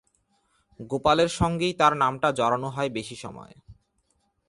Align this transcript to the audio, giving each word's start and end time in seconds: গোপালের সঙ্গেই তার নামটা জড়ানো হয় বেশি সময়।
গোপালের 0.79 1.29
সঙ্গেই 1.29 1.73
তার 1.73 1.93
নামটা 1.97 2.27
জড়ানো 2.31 2.69
হয় 2.69 2.89
বেশি 2.89 3.15
সময়। 3.15 3.53